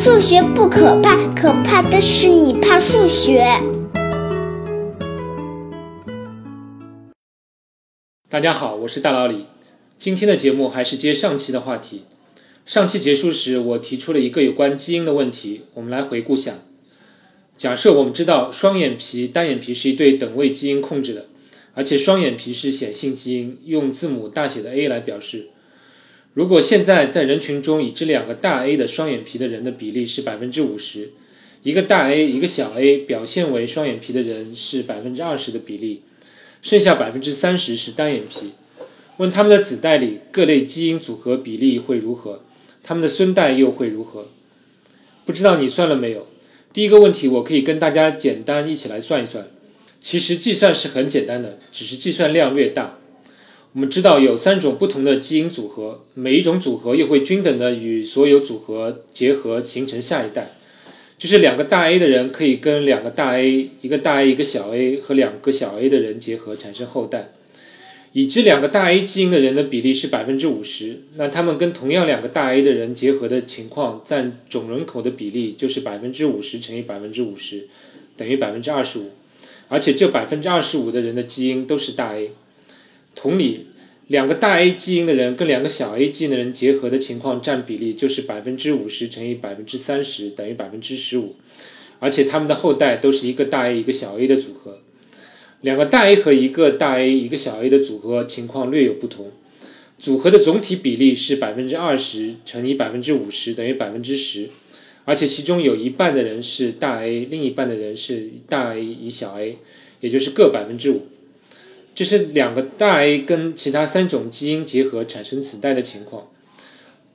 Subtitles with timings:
[0.00, 3.44] 数学不可怕，可怕的是你怕数学。
[8.26, 9.44] 大家好，我是大老李。
[9.98, 12.04] 今天的节目还是接上期的话题。
[12.64, 16.60] 上期结束时，我提出了一个有关基因的问题，我们来回顾下。
[17.58, 21.26] 假设我们知道双眼皮、单眼皮是一对等位基因控制的，
[21.74, 25.48] 而且双眼皮是显性基因，用字母大写的 A 来表示。
[26.32, 31.10] 如果现在在人群中已知两个大 A 的双眼皮的人的比例是百分之五十，
[31.64, 36.02] 一个大 A 一个小 a 表现为双眼皮的人是百分之二十的比例，
[36.62, 38.52] 剩下百分之三十是单眼皮。
[39.16, 42.44] 问他们的子代里各类基因组合比例会如何？
[42.84, 44.28] 他们的孙代又会如何？
[45.26, 46.28] 不知道你算了没有？
[46.72, 49.48] 第一个问题我可以跟大家简单一起来算一算。
[50.00, 52.99] 其实计算是很简单的，只是计算量略大。
[53.72, 60.56] 我们知道有三种不同的基因组合，每一种组合又会均等的与所有组合结合形成下一代，
[61.16, 67.32] 就是两个大 A 的人可以跟两个大 A，一个大 A 一个小 a 和两个小 a 的人结合产生后代。
[68.12, 77.68] 已知两个大 A 基因的人的比例是百分之五十，那他们跟同样两个大 A 的人结合的情况占总人口的比例就是百分之五十乘以百分之五十，
[78.16, 79.10] 等于百分之二十五，
[79.68, 82.32] 而且这百分之二十五的人的基因都是大 A。
[83.22, 83.66] 同理，
[84.06, 91.36] 两个大 A 基因的人跟两个小 a 基因的人结合的情况占比例就是百分之五十乘以百分之三十，等于百分之十五，
[91.98, 94.78] 而且他们的后代都是一个大 A 一个小 a 的组合。
[95.60, 99.30] 两个大 A 和一个大 A 一个小 a 的组合情况略有不同，
[99.98, 104.48] 组合的总体比例是百分之二十乘以百分之五十，等于百分之十，
[105.04, 109.58] 而且其中有一半的人是大 A，另一半的人是大 A 一小 a，
[110.00, 111.02] 也就是各百分之五。
[112.00, 116.28] 这是两个大 A 跟其他三种基因结合产生子代的情况。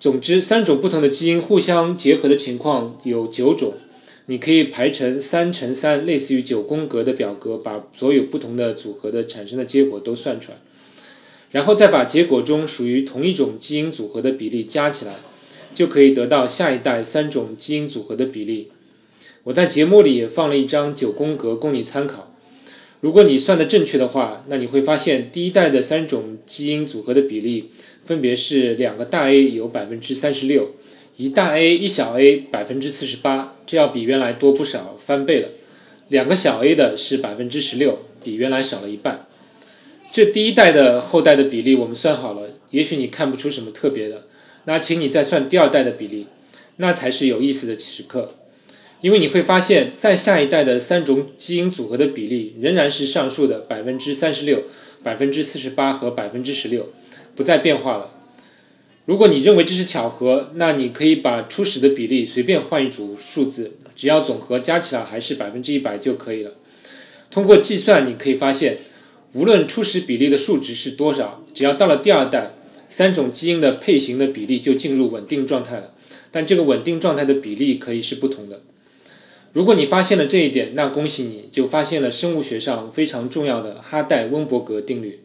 [0.00, 3.74] 总之，三种不同的基因互相结合的情况有九种。
[4.24, 10.56] 你可以排成三乘三，类似于九宫格的表格，把所有不同的组合的产生的结果都算出来，
[11.50, 15.16] 然后再把结果中属于同一种基因组合的比例加起来，
[15.74, 18.70] 就可以得到下一代三种基因组合的比例。
[19.44, 22.29] 我在节目里也放了一张九宫格供你参考。
[23.00, 27.70] 如果你算的正确的话，那你会发现第一代的三种基因组合的比例
[28.04, 30.72] 分别是两个大 A 有百分之三十六，
[31.16, 35.48] 一大 A 一小 a 百分之四十八，这要比原来多不少，翻倍了。
[36.08, 39.26] 两个小 a 的是百分之十六，比原来少了一半。
[40.12, 44.26] 这第一代的后代的比例我们算好了，也许你看不出什么特别的，
[44.64, 46.26] 那请你再算第二代的比例，
[46.76, 48.34] 那才是有意思的时刻。
[49.02, 54.64] 因为你会发现，在下一代的三种基因组合的比例仍然是上述的百分之三十六、
[55.02, 56.90] 百分之四十八和百分之十六，
[57.34, 58.12] 不再变化了。
[59.06, 66.52] 如果你认为这是巧合，那你可以把初始的比例随便换一组数字，只要总和加起来还是百分之一百就可以了。
[67.30, 68.78] 通过计算，你可以发现，
[69.32, 72.54] 无论初始比例的数值是多少，只要到了第二代，
[72.90, 75.94] 三种基因的配型的比例就进入稳定状态了。
[76.30, 78.60] 但这个稳定状态的比例可以是不同的。
[79.52, 85.20] 如果你发现了这一点，那恭喜你，就发现了生物学上非常重要的哈代温伯格定律。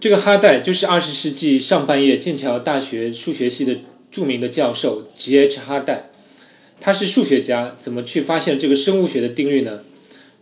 [0.00, 3.76] 这个哈代就是二十世纪上半叶剑桥大学数学系的
[4.10, 5.60] 著名的教授 G.H.
[5.60, 6.10] 哈代。
[6.80, 9.84] 他是数学家，怎么去发现这个生物学的定律呢？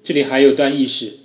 [0.03, 1.19] 这里还有段轶事。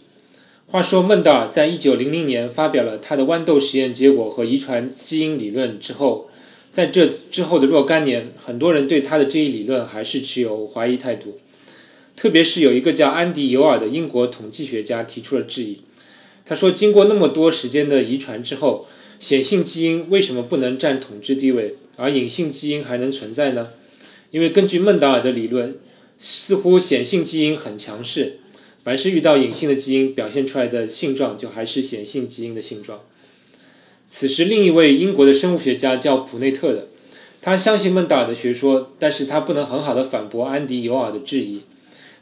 [0.68, 6.30] 话说孟德尔在一九零零年发表了他的豌豆实验结果和遗传基因理论之后，
[6.74, 11.38] 在这之后的若干年，很多人对他的这一理论还是持有怀疑态度。
[12.16, 15.82] 特别是有一个叫安迪尤尔的英国统计学家提出了质疑。
[16.46, 18.88] 他说：“经过那么多时间的遗传之后，
[19.20, 23.70] 显性基因为什么不能占统治地位，而隐性基因还能存在呢？
[24.30, 25.76] 因为根据孟达尔的理论，
[26.20, 28.38] 似乎显性基因很强势，
[28.84, 33.02] 凡是遇到隐性的基因，表现出来的性状就还是显性基因的性状。”
[34.08, 36.88] 此时，另一位英国的生物学家叫普内特的，
[37.42, 41.62] 他相信孟达尔的学说，但是他不能很好的反驳安迪尤尔的质疑。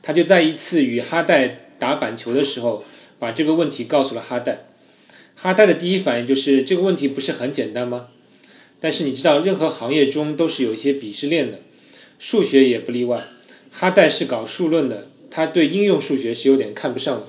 [0.03, 2.83] 他就在一次与哈代打板球的时候，
[3.17, 4.65] 把这个问题告诉了哈代。
[5.33, 8.09] 哈代的第一反应就是这个问题不是很简单吗？
[8.81, 11.61] 但是你知道，任何行业中都是有一些鄙视链的，
[12.19, 13.23] 数学也不例外。
[13.71, 17.27] 哈代是搞数论的，他对应用数学是有点看不上的。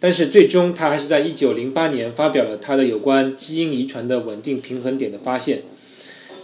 [0.00, 5.62] 但是最终他还是在一九零八年发表了他的有关基因遗传的稳定平衡点的发现，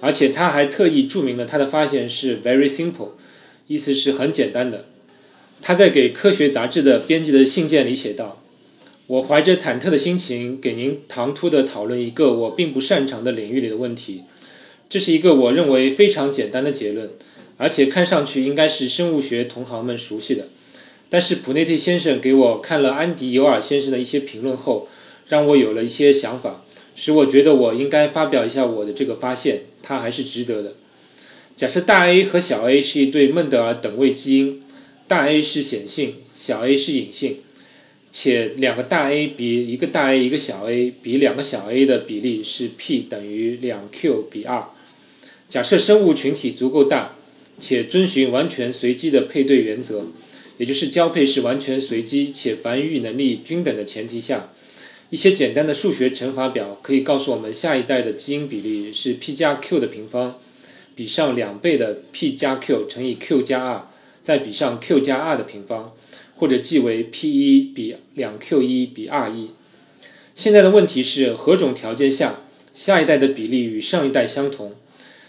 [0.01, 3.13] 而且他还特意注明了他的发现是 very simple，
[3.67, 4.85] 意思是很简单的。
[5.61, 8.43] 他在给科学杂志的编辑的信件里写道
[9.07, 14.23] ：“我怀着忐忑的心情给您唐突地讨论一个我并不擅长的领域里的问题。
[14.89, 17.11] 这是一个我认为非常简单的结论，
[17.59, 20.47] 而且看上去应该是生物学同行们熟悉的。
[21.11, 24.89] 但是普内蒂先生给我看了安迪尤尔先生的一些评论后，
[25.29, 26.63] 让我有了一些想法，
[26.95, 30.75] 使我觉得我应该发表一下我的这个发现，它还是值得的。
[31.57, 34.61] 假设大 A 和小 a 是一对孟德尔等位基因，
[35.09, 37.39] 大 A 是显性，小 a 是隐性，
[38.13, 44.65] 且两个大 A 比一个大 A 一个小 a 比两个小 a 的比例是 p 等于两 q 比二。
[45.49, 47.17] 假设生物群体足够大，
[47.59, 50.05] 且遵循完全随机的配对原则。
[50.59, 54.53] 也就是交配是完全随机且繁育能力均等的前提下，
[55.09, 60.35] 一些简单的数学乘法表可以告诉我们下一代的基因比例是 p 加 q 的平方，
[60.97, 63.89] 比上两倍的 p 加 q 乘以 q 加 r，
[64.29, 65.97] 再比上 q 加 r 的平方，
[66.37, 69.53] 或者记为 p 一比两 q 一比 r 一。
[70.35, 72.41] 现在的问题是何种条件下
[72.75, 74.73] 下一代的比例与上一代相同？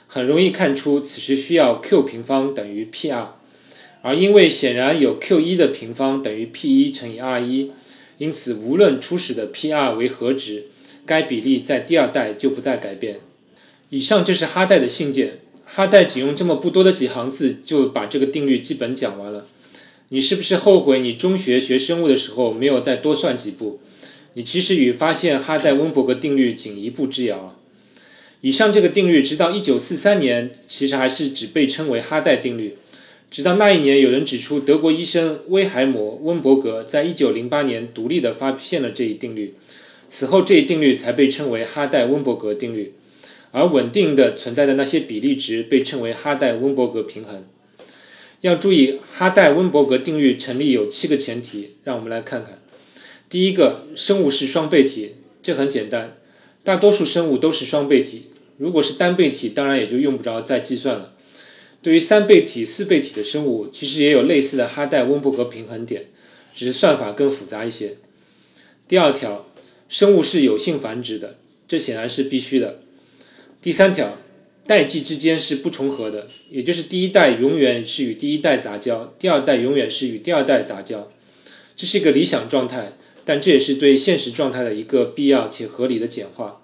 [0.06, 3.36] 很容易看出，此时需要 q 平方等于 p r。
[4.01, 7.72] 而因为显然有 q 一的平方等于 p 一乘以 r 一，
[8.18, 10.66] 因此无论初始的 p r 为何值，
[11.06, 13.22] 该比例在第二代就不再改变。
[13.92, 15.40] 以上就是哈代的信件。
[15.71, 19.45] 哈代仅用这么不多的几行字就把这个定律基本讲完了。
[20.10, 23.80] 你是不是后悔你中学学生物的时候没有再多算几步？
[24.33, 27.56] 你其实与发现哈代温伯格定律仅一步之遥。
[28.42, 32.77] 以上这个定律直到1943年，其实还是只被称为哈代定律。
[33.30, 39.54] 直到那一年，有人指出德国医生威海姆温伯格在1908年独立地发现了这一定律，
[40.10, 42.94] 此后这一定律才被称为哈代温伯格定律，
[43.51, 47.46] 而稳定的存在的那些比例值被称为哈代温伯格平衡。
[48.42, 52.62] 要注意，哈代温伯格定律成立有七个前提，让我们来看看。
[53.28, 56.18] 第一个，生物是双倍体，这很简单，
[56.63, 61.13] 大多数生物都是双倍体，如果是单倍体，当然也就用不着再计算了。
[61.81, 66.06] 对于三倍体、四倍体的生物，其实也有类似的哈代温伯格平衡点，
[66.56, 67.98] 只是算法更复杂一些。
[68.88, 69.48] 第二条，
[69.88, 71.38] 生物是有性繁殖的，
[71.68, 72.81] 这显然是必须的。
[73.61, 74.17] 第三条，
[74.65, 81.11] 代际之间是不重合的，也就是第一代永远是与第一代杂交，第二代永远是与第二代杂交，
[81.75, 82.94] 这是一个理想状态，
[83.25, 86.61] 但这也是对现实状态的一个必要且合理的简化。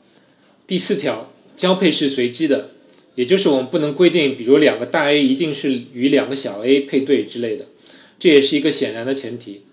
[0.65, 2.71] 第四条，交配是随机的。
[3.15, 7.65] 也就是我们不能规定，比如两个大 A 一定是与两个小 a 配对之类的，
[8.19, 9.63] 这也是一个显然的前提。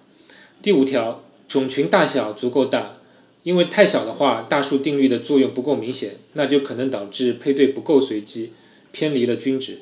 [0.63, 2.99] 第五条，种群大小足够大，
[3.43, 8.53] 因为太小的话，大数定律的作用不够明显，那就可能导致配对不够随机，
[8.93, 9.79] 偏离了均值。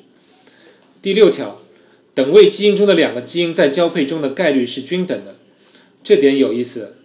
[1.01, 1.61] 第六条，
[2.13, 5.37] 等位基因中的两个基因在交配中的概率是均等的，
[6.03, 6.95] 这点有意思。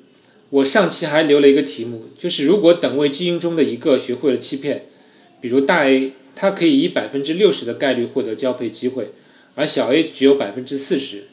[0.51, 4.87] 我上期还留了一个题目，就是如果等位基因中的一个学会了欺骗，
[5.41, 6.13] 比如大 A。
[6.39, 9.13] 它可以以百分之六十的概率获得交配机会，
[9.55, 11.29] 而小 a 只有百分之四十。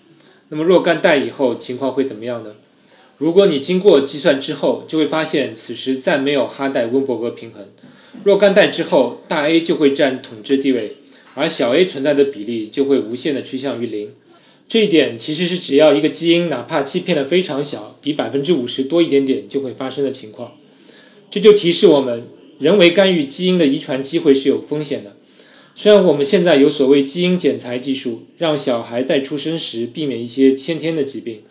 [0.48, 2.56] 那么若干代以后情况会怎么样呢？
[3.24, 7.66] 如果你经过计算之后，就会发现此时再没有哈代温伯格平衡。
[8.26, 10.98] 若干代之后，大 A 就会占统治地位，
[11.34, 14.12] 而小 a 存在的比例就会无限的趋向于零。
[14.68, 20.58] 这一点其实是只要一个基因哪怕欺骗的非常小，比百分之五十多一点点就会发生的情况。
[21.32, 22.28] 这就提示我们。
[22.60, 25.16] 人为干预基因的遗传机会是有风险的。
[25.76, 31.42] 虽然我们现在有所谓基因剪裁技术，让小孩在出生时避免一些先天的疾病，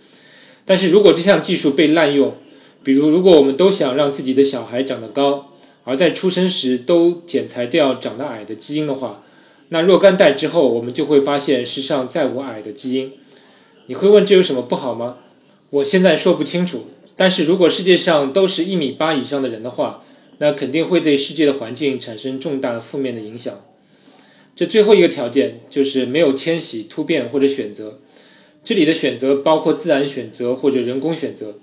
[0.73, 2.35] 但是如果这项技术被滥用，
[2.83, 5.53] 比如如果我们都想让自己的小孩长得高，
[5.85, 9.23] 而在出生时都剪裁掉长得矮的基因的话，
[9.69, 13.13] 那若干代之后，我们就会发现世上再无矮的基因。
[13.89, 15.19] 你会问这有什么不好吗？
[15.69, 16.87] 我现在说不清楚。
[17.17, 20.03] 但是如果世界上都是一米八以上的人的话，
[20.39, 23.61] 那肯定会对世界的环境产生重大的负面的影响。
[24.57, 27.99] 这最后一个条件就是没有迁徙、突变或者选择。
[28.65, 31.59] 这里的选择包括自然选择或者人工选择。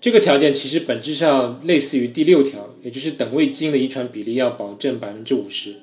[0.00, 5.74] 这个条件其实本质上类似于第六条，也就是等位基因的遗传比例要保证百分之五十。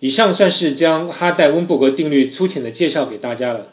[0.00, 3.72] 以上算是将哈代温伯格定律粗浅的介绍给大家了。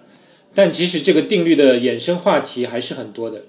[0.53, 3.43] 但其实这个定律的衍生话题还是很多的。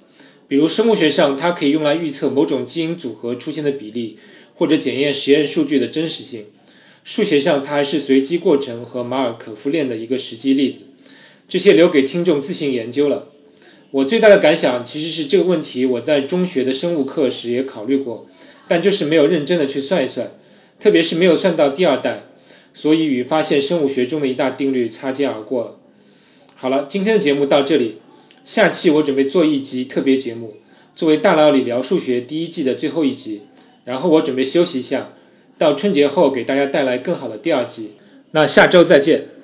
[0.49, 4.19] 比如生物学上，它可以用来预测某种基因组合出现的比例，
[4.57, 6.47] 或者检验实验数据的真实性。
[7.05, 10.83] 数学上，它还是随机过程和马尔可夫链的一个实际例子。
[11.49, 13.29] 这些留给听众自行研究了。
[13.93, 18.27] 我最大的感想其实是这个问题，我在中学的生物课时也考虑过，
[18.67, 20.33] 但就是没有认真的去算一算，
[20.81, 22.25] 特别是没有算到第二代，
[22.75, 25.77] 所以与发现生物学中的一大定律擦肩而过了。
[26.57, 27.99] 好了，今天的节目到这里。
[28.45, 30.55] 下期我准备做一集特别节目，
[30.95, 33.43] 作为大脑里聊数学第一季的最后一集，
[33.85, 35.13] 然后我准备休息一下，
[35.59, 37.93] 到春节后给大家带来更好的第二季。
[38.33, 39.36] 那下周再见。